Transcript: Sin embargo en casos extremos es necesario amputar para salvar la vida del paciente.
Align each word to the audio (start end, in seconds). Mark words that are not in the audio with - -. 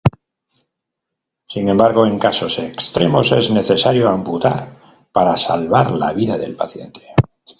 Sin 1.47 1.69
embargo 1.69 2.07
en 2.07 2.17
casos 2.17 2.57
extremos 2.57 3.31
es 3.33 3.51
necesario 3.51 4.09
amputar 4.09 5.05
para 5.11 5.37
salvar 5.37 5.91
la 5.91 6.11
vida 6.11 6.39
del 6.39 6.55
paciente. 6.55 7.13